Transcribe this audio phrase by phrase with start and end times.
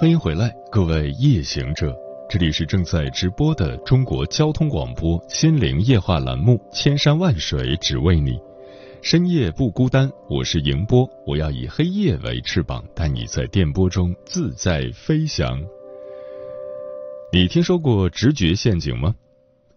[0.00, 1.92] 欢迎回来，各位夜行者，
[2.30, 8.30] 这里是正在直播的中国交通广播心灵夜话栏目《千山万水只为你》，
[9.02, 15.60] 深夜不孤单，我是迎波，我要以黑夜为翅膀，带你在电波中自在飞翔。
[17.32, 19.12] 你听说过直觉陷阱吗？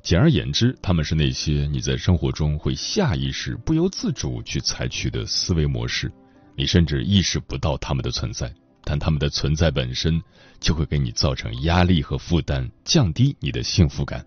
[0.03, 6.11] 简而言之，他们是那些你在生活中会下意识、不由自主去采取的思维模式，
[6.55, 8.53] 你甚至意识不到他们的存在。
[8.83, 10.21] 但他们的存在本身
[10.59, 14.25] 就会给你造成压力和负担，降低你的幸福感。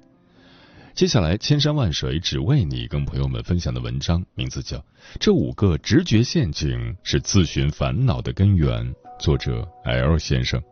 [0.94, 4.78] 接下来，千山万水只为你，跟朋友们分享的文章名字叫
[5.18, 10.62] 《这五个直觉陷阱是自寻烦恼的根源》，作者 L 先生。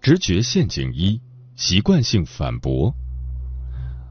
[0.00, 1.20] 直觉陷阱一：
[1.56, 2.94] 习惯性反驳。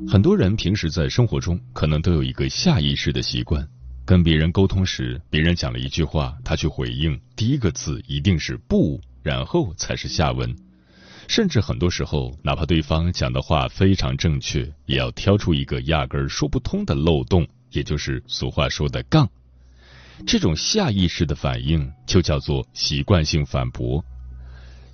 [0.06, 3.68] 很多人平时在生活中可能都有一个下意识的习惯，
[4.06, 10.56] 跟别人沟通时，别人讲了一句话，他去回应，第一个字一定是不，然后才是下文。
[11.28, 19.28] 甚至很多时候，哪怕对方讲的话非常正确，也要挑出一个压根儿说不通的漏洞，也就是俗话说的杠。
[20.26, 24.04] 这种下意识的反应就叫做习惯性反驳。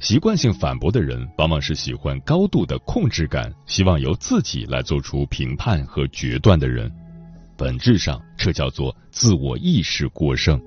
[0.03, 6.91] 习惯性反驳的人，往往是喜欢高度的控制感，希望由自己来做出评判和决断的人。
[7.55, 10.61] 本质上，这叫做自我意识过剩。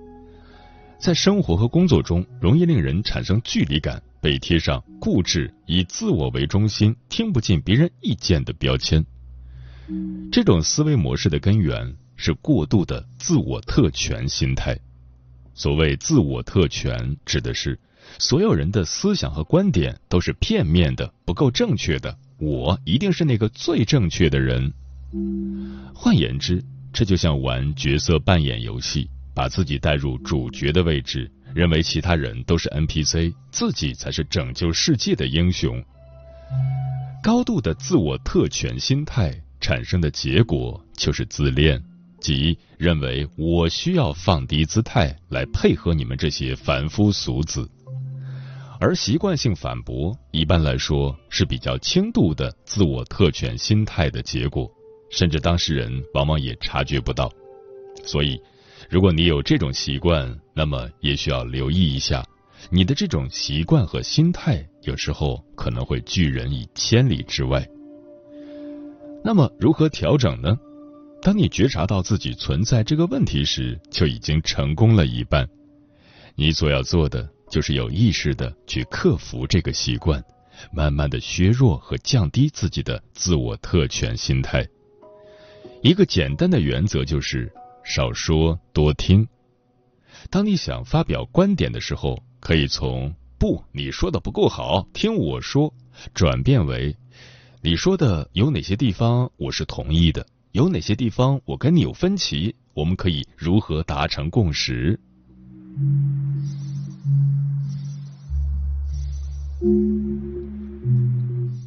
[0.98, 9.04] 在生活和工作中，容易令人产生距离感，被贴上固执、以自我为中心、听不进别人意见的标签。
[10.32, 14.74] 这种思维模式的根源是过度的自我特权心态。
[15.52, 17.78] 所谓自我特权，指的是。
[18.18, 22.16] 所有人的思想和观点都是片面的，不够正确的。
[22.38, 24.72] 我一定是那个最正确的人。
[25.94, 26.62] 换言之，
[26.92, 35.82] 这就像玩角色扮演游戏，把自己带入主角的位置，认为其他人都是 NPC，自己才是拯救世界的英雄。
[37.22, 41.82] 高度的自我特权心态产生的结果就是自恋，
[42.20, 47.68] 即认为我需要放低姿态来配合你们这些凡夫俗子。
[48.78, 54.70] 而习惯性反驳，一般来说是比较轻度的自我特权心态的结果，
[55.10, 57.30] 甚至当事人往往也察觉不到。
[58.04, 58.40] 所以，
[58.90, 62.24] 如果你有这种习惯，那么也需要留意一下，
[62.70, 67.66] 你的这种习惯和心态有时候可能会拒人以千里之外。
[69.24, 70.56] 那么，如何调整呢？
[71.22, 75.48] 当你觉察到自己存在这个问题时，就已经成功了一半。
[76.34, 77.28] 你所要做的。
[77.48, 80.22] 就是有意识的去克服这个习惯，
[80.72, 84.66] 慢慢的削弱和降低自己的自我特权心态。
[85.82, 87.52] 一个简单的原则就是
[87.84, 89.26] 少说多听。
[90.30, 95.72] 当你想发表观点的时候，可以从“不，你说的不够好，听我说”
[96.14, 96.96] 转变为
[97.62, 104.98] “你说的有哪些地方我是同意的，有哪些地方我跟你有分歧，我们可以如何达成共识”。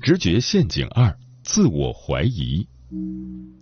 [0.02, 2.68] 直觉陷阱二：自我怀疑。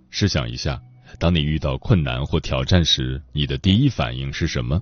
[0.09, 0.81] 试想一下，
[1.19, 4.81] 当你遇到困难或挑战时，你的第一反应是什么？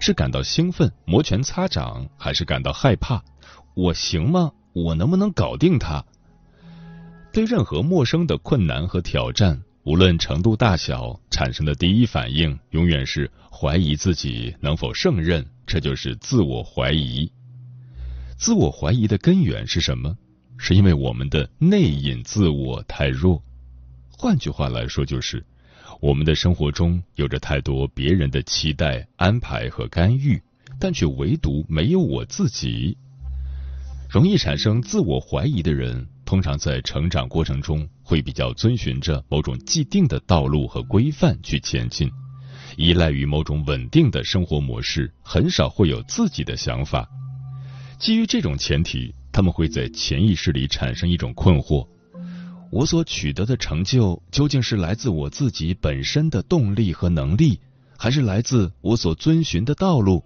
[0.00, 3.22] 是感到兴奋、摩拳擦掌，还是感到害怕？
[3.74, 4.52] 我行吗？
[4.74, 6.04] 我能不能搞定它？
[7.32, 17.32] 对任何陌生的困难和挑战，无论程度大小，产生的第一反应永远是怀疑自己能否胜任，这就是自我怀疑。
[18.36, 20.14] 自我怀疑的根源是什么？
[20.58, 23.42] 是因为我们的内隐自我太弱，
[24.10, 25.42] 换句话来说，就是
[26.02, 30.38] 我们的生活中有着太多别人的期待、安排和干预，
[30.78, 32.94] 但却唯独没有我自己。
[34.10, 42.10] 容易产生自我怀疑的人，通常在成长过程中会比较遵循着某种既定的道路和规范去前进，
[42.78, 47.06] 依赖于某种稳定的生活模式，很少会有自己的想法。
[47.98, 49.14] 基于这种前提。
[49.30, 51.86] 他们会在潜意识里产生一种困惑：
[52.72, 57.60] 我所取得的成就究竟是来自我自己本身的动力和能力，
[57.96, 60.24] 还是来自我所遵循的道路？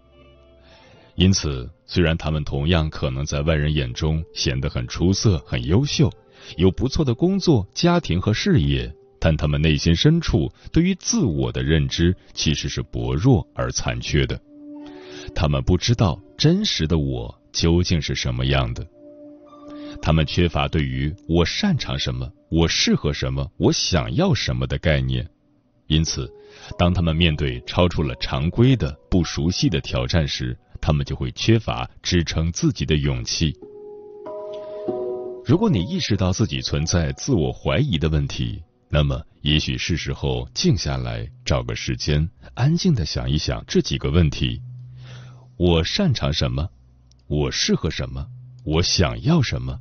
[1.17, 6.11] 因此，虽然他们同样可能在外人眼中显得很出色、很优秀，
[6.57, 14.41] 有不错的工作、家庭和事业，但他们内心深处对于自我的认知其实是薄弱而残缺的。
[15.35, 18.87] 他们不知道真实的我究竟是什么样的。
[20.01, 25.29] 他们缺乏对于我擅长什么、我适合什么、我想要什么的概念，
[25.87, 26.29] 因此，
[26.77, 33.55] 当他们面对超出了常规的、不熟悉的挑战时，他们就会缺乏支撑自己的勇气。
[35.45, 44.63] 如果你意识到自己存在自我怀疑的问题，那么也许是时候静下来，找个时间，安静的想一想这几个问题：
[45.57, 46.69] 我擅长什么？
[47.27, 48.25] 我适合什么？
[48.65, 49.81] 我想要什么？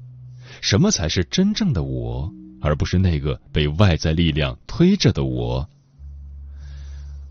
[0.62, 5.70] 什么才是真正的我，而不是那个被外在力量推着的我？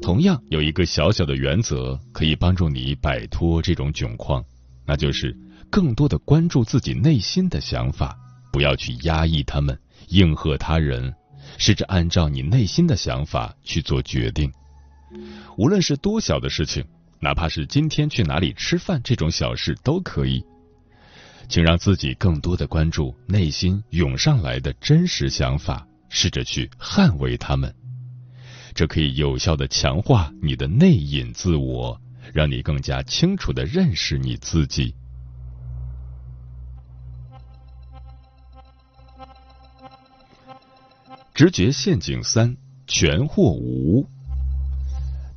[0.00, 4.44] 同样有一个小小的原则可以帮助你摆脱这种窘况，
[4.86, 5.36] 那就是
[5.70, 8.18] 更多的关注自己内心的想法，
[8.52, 9.78] 不要去压抑他们、
[10.08, 11.14] 应和他人，
[11.58, 14.52] 试着按照你内心的想法去做决定。
[15.56, 16.84] 无论是多小的事情，
[17.20, 20.44] 哪怕是今天去哪里吃饭这种小事都可以。
[21.48, 27.74] 请让自己更多的关注内心涌上来的真实想法，试着去捍卫他们。
[28.72, 32.00] 这可以有效的强化你的内隐自我，
[32.32, 34.94] 让你更加清楚的认识你自己。
[41.40, 42.54] 直觉陷阱三：
[42.86, 44.06] 全或无。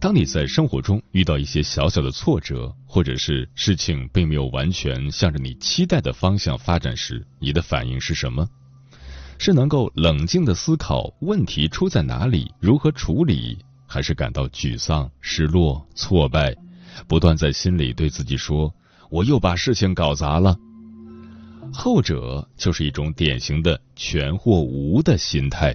[0.02, 8.46] 当你在生活中遇到一些小小的挫折，或者是事情并没有完全向着你期待的方向发展时，你的反应是什么？
[9.40, 13.58] 是能够冷静的思考问题出在哪里，如何处理，
[13.88, 16.54] 还是感到沮丧、失落、挫败，
[17.08, 18.76] 不断在心里对自己说
[19.10, 20.54] ：“我又把事情搞砸了。”
[21.72, 25.74] 后者就是一种典型的全或无的心态。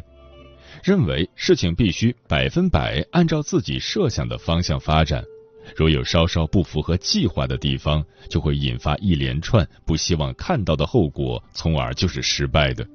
[0.88, 5.22] 认为事情必须百分百按照自己设想的方向发展，
[5.76, 12.88] 若有稍稍不符合计划的地方，就会引发一连串不希望看到的后果，从而就是失败的。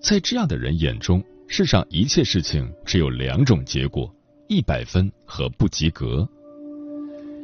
[0.00, 4.10] 在这样的人眼中，世上一切事情只有两种结果：
[4.48, 6.26] 一百分和不及格。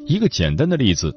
[0.07, 1.15] 一个简单的例子，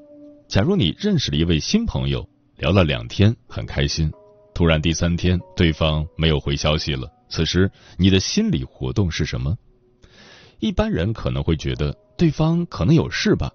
[0.50, 2.28] 假如你认识了一位新朋友，
[2.58, 4.12] 聊了两天很开心，
[4.54, 7.10] 突然第三天对方没有回消息了。
[7.30, 9.58] 此时你的心理活动是什么？
[10.60, 13.52] 一般人可能会觉得对方可能有事吧，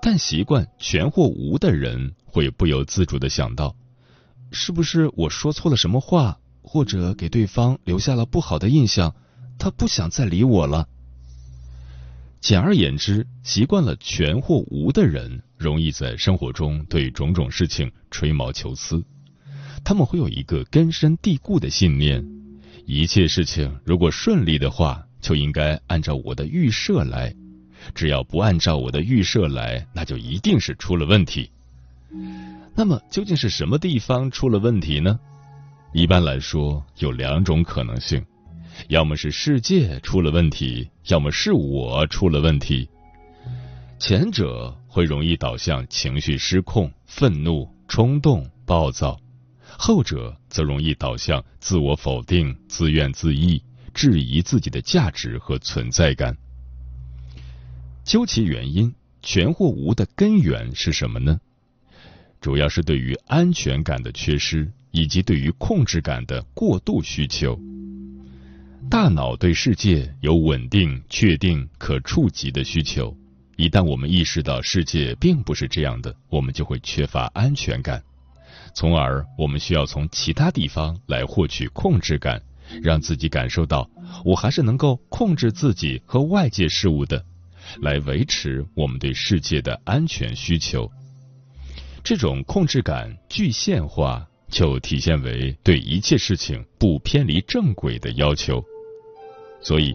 [0.00, 3.76] 但习惯全或无的人会不由自主的想到，
[4.50, 9.14] 是不是我说错了什么话，或者给对方留下了不好的印象，
[9.58, 10.88] 他不想再理我了。
[12.40, 19.04] 简而言之，习惯了全或无的人，容易在生活中对种种事情吹毛求疵，
[19.84, 22.41] 他们会有一个根深蒂固的信念。
[22.84, 27.32] 一切事情如果顺利的话，就应该按照我的预设来；
[27.94, 31.50] 只要不按照我的预设来，那就一定是出了问题。
[32.74, 35.18] 那么究竟是什么地方出了问题呢？
[35.92, 38.24] 一般来说有两种可能性：
[38.88, 42.88] 要么是世界出了问题，要么是我出了问题。
[43.98, 49.16] 前者会容易导向情绪失控、愤怒、冲动、暴躁。
[49.84, 53.60] 后者则容易导向自我否定、自怨自艾、
[53.92, 56.36] 质疑自己的价值和存在感。
[58.04, 61.40] 究其原因，全或无的根源是什么呢？
[62.40, 67.58] 主要是对于安全感的缺失，以及对于控制感的过度需求。
[68.88, 73.16] 大脑对世界有稳定、确定、可触及的需求，
[73.56, 78.00] 一旦我们意识到世界并不是这样的，我们就会缺乏安全感。
[78.74, 82.42] 从而，我们需要从其他地方来获取控制感，
[82.82, 83.88] 让自己感受到
[84.24, 87.24] 我还是能够控制自己和外界事物的，
[87.80, 90.90] 来维持我们对世界的安全需求。
[92.02, 98.64] 这种控制感具现化，就体现为对一切事情不偏离正轨的要求。
[99.60, 99.94] 所以，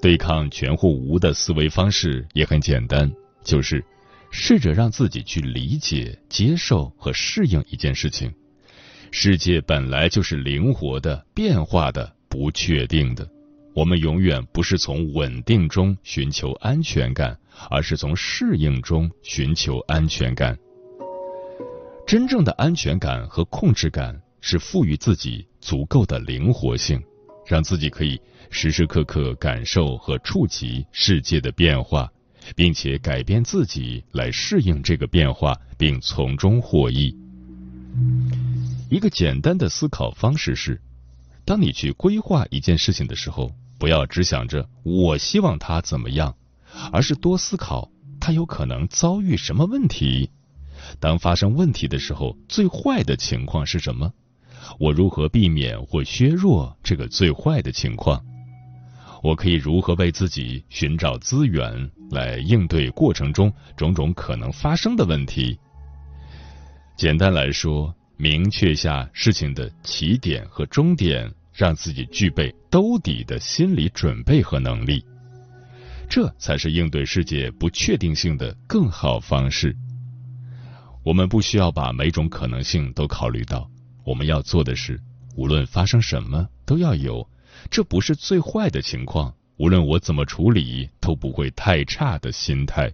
[0.00, 3.10] 对抗全或无的思维方式也很简单，
[3.42, 3.82] 就是。
[4.30, 8.32] 试着让自己去理解、接受和适应一件事情。
[9.10, 13.28] 世界本来就是灵活的、变化的、不确定的。
[13.74, 17.38] 我们永远不是从稳定中寻求安全感，
[17.70, 20.58] 而是从适应中寻求安全感。
[22.06, 27.00] 真正的安全感和控制感是赋予自己足够的灵活性，
[27.46, 28.20] 让自己可以
[28.50, 32.10] 时时刻刻感受和触及世界的变化。
[32.54, 37.14] 并且改变自己来适应这个变化，并从中获益。
[38.90, 40.80] 一个简单的思考方式是：
[41.44, 46.34] 当你去规划一件事情的时候，不要只想着我希望它怎么样，
[46.92, 47.90] 而是多思考
[48.20, 50.30] 它有可能遭遇什么问题。
[51.00, 54.12] 当发生问题的时候，最坏的情况是什么？
[54.78, 58.24] 我如何避免或削弱这个最坏的情况？
[59.22, 65.58] 我可以如何为自己寻找资源来应对过程中种种可能发生的问题？
[66.96, 75.04] 简单来说，明确下事情的起点和终点，让自己具备兜底的心理准备和能力，
[76.08, 79.76] 这才是应对世界不确定性的更好方式。
[81.04, 83.68] 我们不需要把每种可能性都考虑到。
[84.04, 85.00] 我们要做的是，
[85.36, 87.28] 无论发生什么，都要有
[87.70, 92.92] 这不是最坏的情况，无论我怎么处理都不会太差的心态。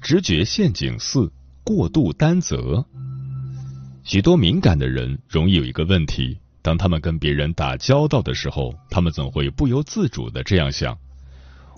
[0.00, 1.30] 直觉陷阱四：
[1.62, 2.84] 过度担责。
[4.02, 10.98] 许多敏感的人容易有一个问题，当他们跟别人打交道的时候，他们总会不由自主的这样想：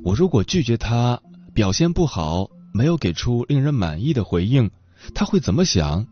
[0.04, 1.20] 我如果拒绝他。
[1.52, 4.70] 表现不好，没有给出令人满意的回应，
[5.14, 6.06] 他会怎么想？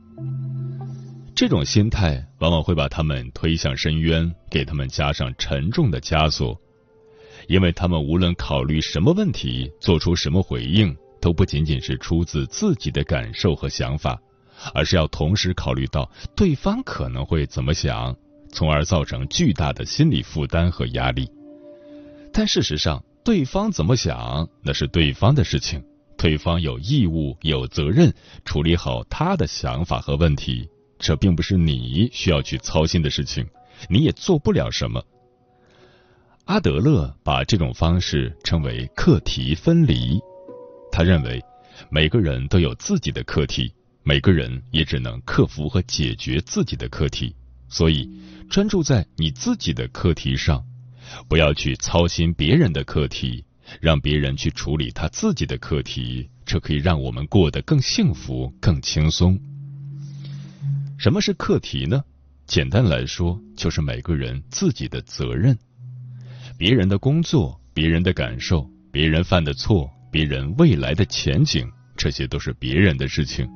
[1.35, 6.61] 这种心态往往会把他们推向深渊，给他们加上沉重的枷锁，
[7.47, 14.21] 因为他们无论考虑什么问题，做出什么回应，都不仅仅是出自自己的感受和想法，
[14.75, 18.17] 而是要同时考虑到对方可能会怎么想，
[18.51, 21.31] 从而造成巨大的心理负担和压力。
[22.33, 25.81] 但事实上，对方怎么想，那是对方的事情。
[26.19, 28.13] 对方有义务、有责任
[28.45, 33.47] 处理好他的想法和问题，这并不是你需要去操心的事情，
[33.89, 35.03] 你也做不了什么。
[36.47, 40.19] 阿德勒把这种方式称为课题分离。
[40.91, 41.41] 他认为，
[41.89, 43.73] 每个人都有自己的课题，
[44.03, 47.33] 每个人也只能克服和解决自己的课题，
[47.69, 48.11] 所以
[48.51, 50.65] 专注在你自己的课题上。
[51.29, 53.45] 不要去操心别人的课题，
[53.81, 59.39] 让别人去处理他自己的课题，这可以让我们过得更幸福、更轻松。
[60.99, 62.03] 什么是课题呢？
[62.47, 65.57] 简单来说，就是每个人自己的责任。
[66.57, 73.49] 别人的工作、别人的感受、别人犯的错、别人未来的前景，这些都是别人的事情。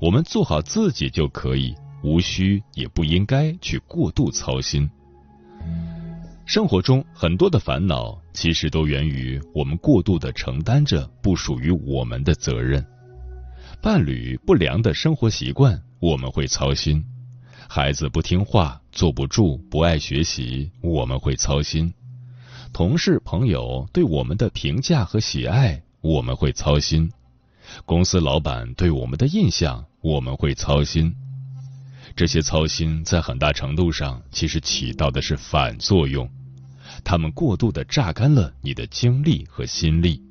[0.00, 4.88] 我们做好自己就可以，无需也不应该去过度操心。
[6.46, 12.86] 生活中很多的烦恼，其实都源于我们过度的承担着不属于我们的责任。
[13.82, 17.02] 伴侣不良的生活习惯，我们会操心；
[17.68, 21.92] 孩子不听话、坐不住、不爱学习，我们会操心；
[22.72, 27.08] 同事朋友对我们的评价和喜爱，我们会操心；
[27.84, 31.12] 公司老板对我们的印象，我们会操心。
[32.14, 36.28] 这些操心在很大程度上其实起到的是反作用，
[37.04, 40.22] 他们过度的榨干了你的精力和心力，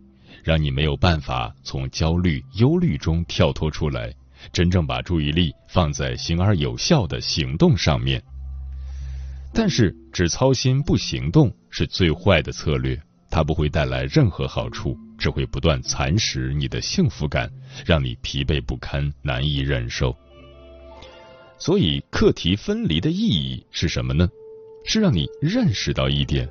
[0.44, 4.14] 让你没有办法从焦虑、忧虑中跳脱出来，
[4.52, 8.22] 真正把注意力放在行而有效的行动上面。
[9.54, 17.50] 但是，只操心不行动是最坏的策略，它不会带来任何好处，只会不断蚕食你的幸福感，
[17.86, 20.16] 让你疲惫不堪，难以忍受。
[21.58, 24.30] 所以，课题分离的意义是什么呢？
[24.84, 26.48] 是让你认识到一点：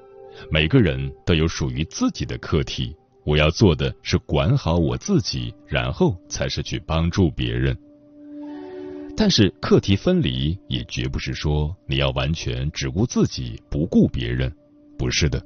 [0.50, 2.94] 每个人都有属于自己的课题。
[3.24, 7.76] 我要做的是管好我自己，然后才是去帮助别人。
[9.16, 14.52] 但是，课题分离也绝不是说你要完全只顾自己，不顾别人。
[14.98, 15.40] 不是的，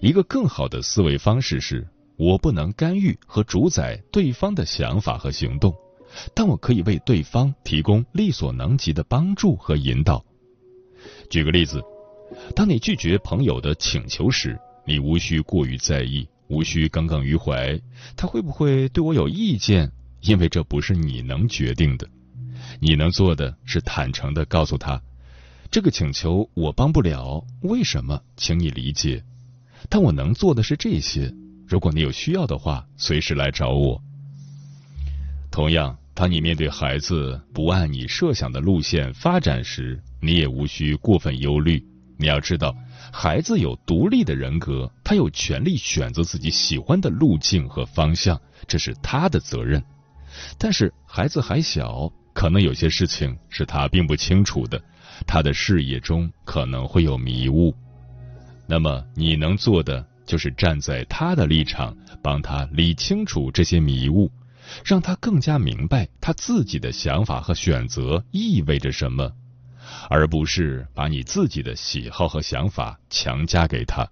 [0.00, 5.74] 一个更好的思维方式是：我不能干预和主宰对方的想法和行动。
[6.34, 10.24] 但我可以为对方提供力所能及的帮助和引导。
[11.30, 11.82] 举个例子，
[12.54, 17.80] 当你拒绝朋友的请求时，你无需过于在意，无需耿耿于怀，
[18.16, 19.90] 他会不会对我有意见？
[20.22, 22.08] 因为这不是你能决定的。
[22.78, 25.00] 你能做的是坦诚的告诉他，
[25.70, 28.20] 这个请求我帮不了，为什么？
[28.36, 29.24] 请你理解。
[29.88, 31.32] 但我能做的是这些。
[31.66, 34.02] 如果你有需要的话，随时来找我。
[35.50, 35.96] 同样。
[36.20, 41.82] 当你面对孩子不按你设想的路线发展时，你也无需过分忧虑。
[42.18, 42.76] 你要知道，
[43.10, 49.82] 孩子有独立的人格，他有权利选择自己喜欢的路径和方向，这是他的责任。
[50.58, 54.78] 但是孩子还小，可能有些事情是他并不清楚的，
[55.26, 57.74] 他的视野中可能会有迷雾。
[58.66, 64.30] 那么你能做的就是站在他的立场，帮他理清楚这些迷雾，
[64.84, 69.32] 让他更加明白他自己的想法和选择意味着什么，
[70.08, 74.08] 而不是把你自己的喜好和想法强加给他。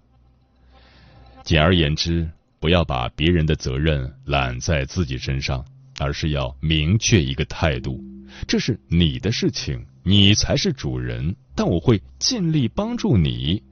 [1.43, 5.65] 简而言之，不要把别人的责任揽在自己身上，
[5.99, 8.03] 而是要明确一个态度：
[8.47, 13.63] 这是你的事情，你才是主人，但我会尽力帮助你，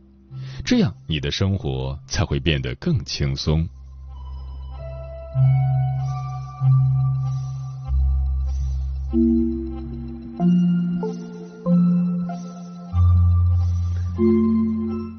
[0.63, 3.67] 这样你的生活才会变得更轻松。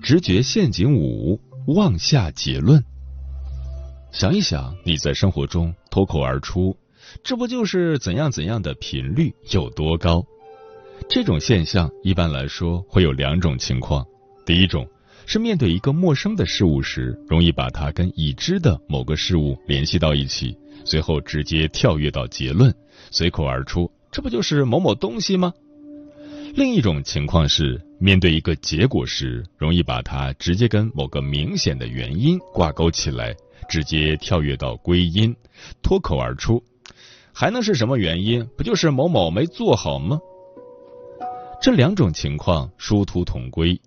[0.02, 1.40] 直觉陷阱五。
[1.68, 2.82] 妄下结论。
[4.10, 6.74] 想一想，你在生活中脱口而出
[7.22, 10.24] “这不就是怎样怎样的”频率有多高？
[11.10, 14.06] 这种现象一般来说会有两种情况：
[14.46, 14.88] 第一种
[15.30, 20.56] 是面对一个陌生的事物时，容易把它跟已知的某个事物联系到一起，
[20.86, 22.74] 随后直接跳跃到结论，
[23.10, 25.52] 随口而出“这不就是某某东西吗？”
[26.56, 33.36] 另一种情况是，面对一个结果时，容易把它直接跟某个明显的原因挂钩起来，
[33.68, 35.36] 直接跳跃到归因，
[35.82, 36.64] 脱口而出，
[37.34, 38.46] 还能是什么原因？
[38.56, 40.18] 不就是某某没做好吗？
[41.60, 43.78] 这两种情况殊途同归。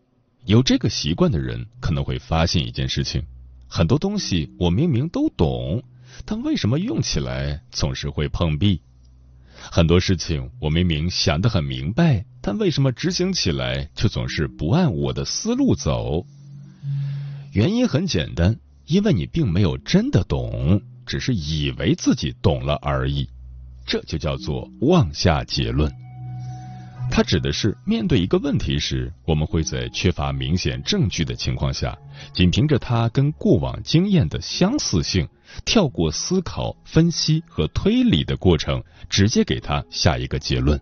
[0.46, 3.24] 有这个习惯的人可能会发现一件事情：
[3.68, 5.84] 很多东西我明明都懂，
[6.26, 8.82] 但为什么用起来总是会碰壁？
[9.56, 16.26] 很多事情我明明想得很明白，但为什么执行起来却总是不按我的思路走？
[17.54, 18.58] 原因很简单，
[18.88, 23.30] 因为你并没有真的懂，只是以为自己懂了而已。
[23.86, 26.01] 这就叫做妄下结论。
[27.12, 31.96] 它指的是面对一个问题时，我们会在缺乏明显证据的情况下，
[32.34, 35.28] 仅凭着它跟过往经验的相似性。
[35.66, 40.80] 跳过思考、分析和推理的过程，直接给他下一个结论。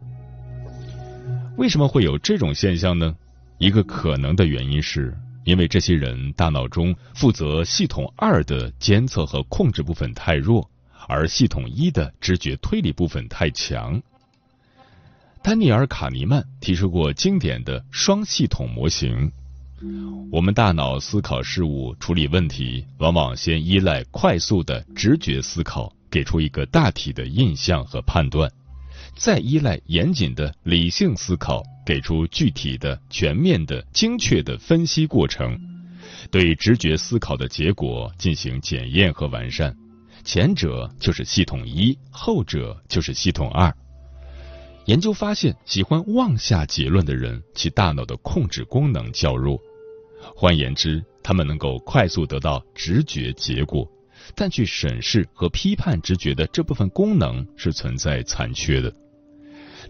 [1.58, 3.16] 为什么会有这种现象呢？
[3.58, 5.12] 一个可能的原因是，
[5.44, 10.70] 因为这些人大脑中负责系统二的监测和控制部分太弱，
[11.08, 14.00] 而系统一的直觉推理部分太强。
[15.42, 19.32] 丹尼尔·卡尼曼提出过经典的双系统模型。
[20.30, 28.52] 我们大脑思考事物、处理问题，往往先依赖快速的直觉思考，给出一个大体的印象和判断，
[29.16, 35.58] 再依赖严谨的理性思考，给出具体的、全面的、精确的分析过程，
[36.30, 39.74] 对直觉思考的结果进行检验和完善。
[40.26, 43.74] 前者就是系统一，后者就是系统二。
[44.90, 49.56] 研究发现，喜欢妄下结论的人，其大脑的控制功能较弱。
[50.36, 53.88] 换言之，他们能够快速得到直觉结果，
[54.36, 58.92] 但去审视和批判直觉的这部分功能是存在残缺的。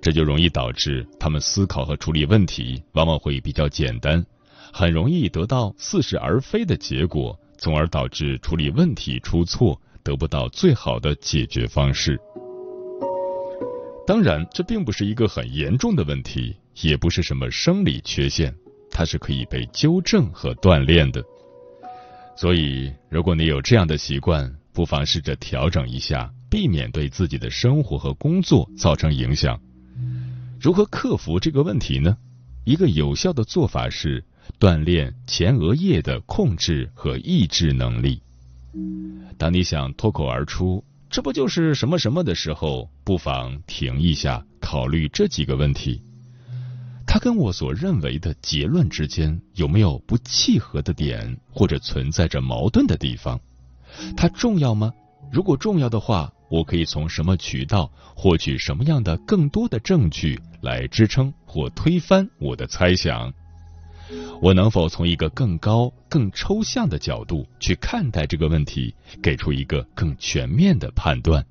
[0.01, 4.21] 这就容易导致他们思考和处理问题往往会比较简单，
[4.73, 12.19] 很容易得到似是而非的结果，从而导致处理问题出错，得不到最好的解决方式。
[14.09, 18.51] 当然，这并不是一个很严重的问题，也不是什么生理缺陷。
[18.89, 21.23] 它是可以被纠正和锻炼的，
[22.35, 29.61] 所以如果你有这样的习惯，不妨试着调整一下，避免对自己的生活和工作造成影响。
[30.59, 32.17] 如何克服这个问题呢？
[32.63, 34.23] 一个有效的做法是
[34.59, 38.19] 锻炼前额叶的控制和抑制能力。
[39.37, 46.03] 当你想脱口而出“这不就是什么什么”的时候，不妨停一下，考虑这几个问题。
[47.07, 53.39] 他跟我所认为的结论之间有没有不契合的点，或者存在着矛盾的地方？
[54.15, 54.93] 它重要吗？
[55.31, 63.33] 如果重要的话，我可以从什么渠道获取什么样的更多的证据来支撑或推翻我的猜想？
[64.41, 71.45] 我能否从一个更高、更抽象的角度去看待这个问题，给出一个更全面的判断？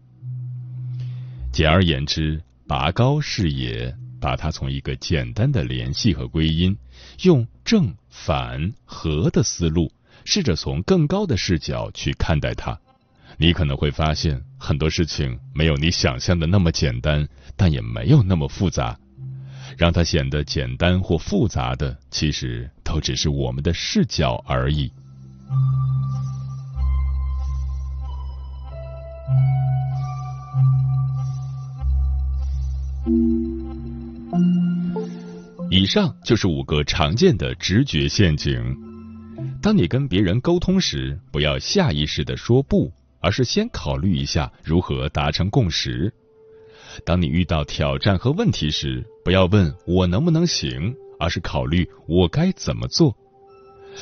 [1.53, 3.95] 简而言之，拔高视野。
[4.21, 6.77] 把它从一个简单的联系和归因，
[7.23, 9.93] 用正反合的思路，
[10.25, 12.77] 试着从更高的视角去看待它，
[13.37, 18.99] 你可能会发现很多事情没有你想象的那么简单，但也没有那么复杂。
[19.79, 24.93] 让它显得简单或复杂的，其实都只是我们的视角而已。
[35.71, 38.77] 以上就是五个常见的直觉陷阱。
[39.63, 46.13] 当你跟别人沟通时，不要下意识的说不，而是先考虑一下如何达成共识。
[47.05, 53.15] 当你遇到挑战和问题时，不要问我能不能行，而是考虑我该怎么做。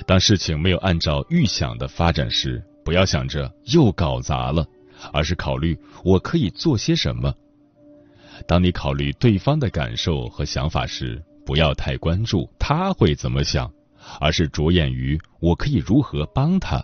[0.06, 4.64] 当事情没有按照预想的发展时，不要想着又搞砸了，
[5.12, 7.34] 而是考虑我可以做些什么。
[8.46, 13.68] 当你考虑对方的感受和想法时，不要太关注他会怎么想，
[14.20, 16.80] 而是着眼于我可以如何帮他。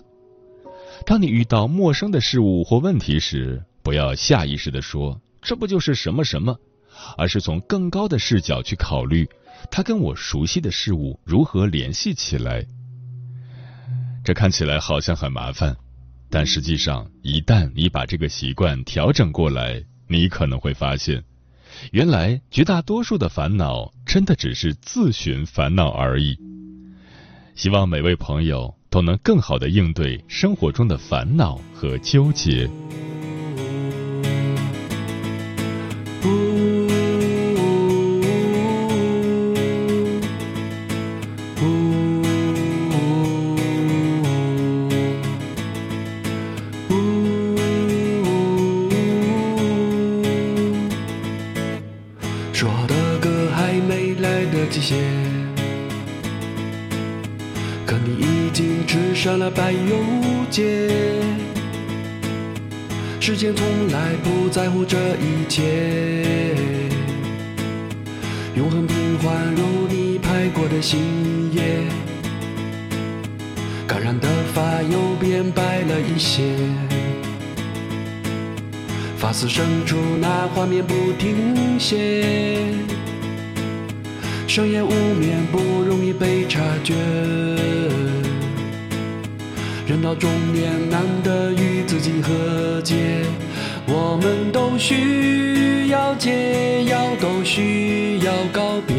[1.07, 6.59] 当你遇到陌生的事物或问题时，不要下意识的说这不就是什么什么，
[7.17, 9.29] 而是从更高的视角去考虑
[9.71, 12.67] 他跟我熟悉的事物如何联系起来。
[14.25, 15.77] 这看起来好像很麻烦，
[16.31, 21.23] 但实际上，一旦你把这个习惯调整过来，你可能会发现，
[21.91, 26.39] 原来绝大多数的烦恼真的只是自寻烦恼而已。
[27.55, 32.71] 希望每位朋友都能更好的应对生活中的烦恼和纠结。
[63.21, 65.63] 时间从来不在乎这一切，
[68.57, 70.99] 永恒平缓如你拍过的星
[71.53, 71.85] 夜，
[73.87, 76.43] 感染的发又变白了一些，
[79.17, 82.75] 发丝深处那画面不停歇，
[84.49, 86.61] 深夜无眠不容易被察
[90.13, 93.25] 到中年，难得与自己和解。
[93.87, 98.95] 我们都需要解药，都需要告别。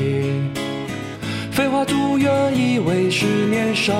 [1.51, 3.93] 飞花逐月以为是年少。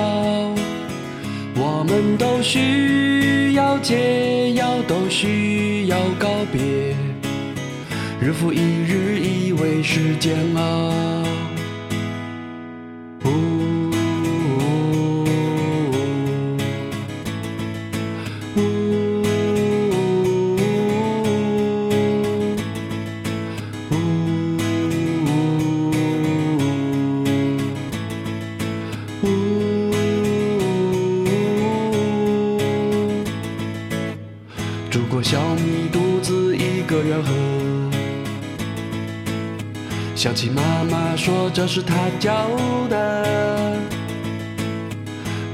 [1.54, 6.96] 我们都需要解药，都需要告别。
[8.20, 11.23] 日复一日，以为是煎熬。
[34.94, 37.32] 如果小米独自一个人喝。
[40.14, 42.48] 想起妈妈说这是她教
[42.88, 43.76] 的，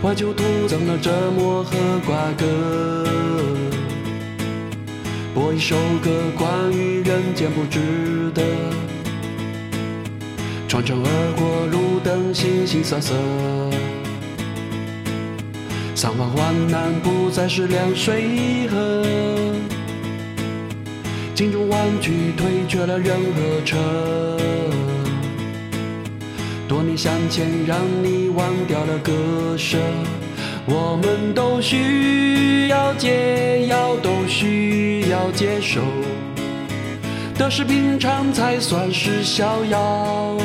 [0.03, 1.71] 怀旧徒增了折磨和
[2.05, 3.07] 瓜葛，
[5.33, 8.43] 播一首歌关于人间不值得，
[10.69, 13.15] 穿城而过路灯形形色色，
[16.01, 19.05] 三环环南不再是凉水河。
[21.35, 23.77] 镜中弯曲，退却了人和车。
[26.67, 29.13] 多年向前，让你忘掉了割
[29.59, 29.77] 舍。
[30.65, 35.83] 我们都需要解药，都需要接受。
[37.37, 40.39] 得失平常才算是逍遥。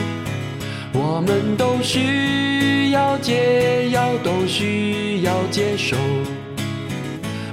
[0.97, 5.97] 我们都需要解药，都需要接受。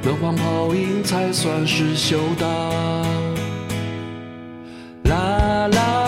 [0.05, 2.47] 梦幻泡影才算是修道。
[5.05, 6.02] 啦啦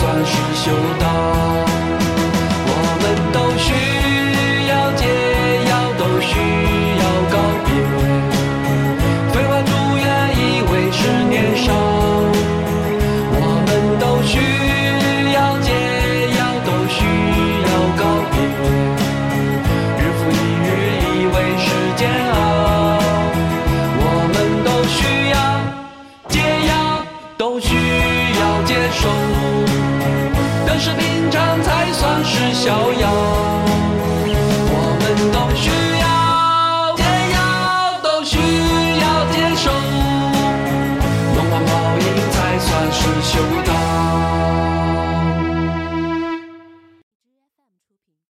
[0.00, 1.49] 算是修道。